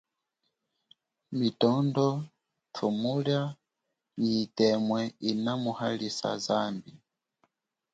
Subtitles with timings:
[1.39, 2.05] Mitondo,
[2.73, 3.41] tshumulia,
[4.21, 6.91] nyi itemwe ina muhalisa zambi.